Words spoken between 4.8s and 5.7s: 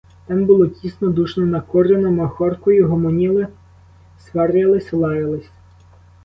лаялись.